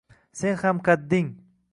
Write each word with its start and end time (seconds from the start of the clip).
Sen 0.39 0.55
ham 0.61 0.79
qadding 0.87 1.29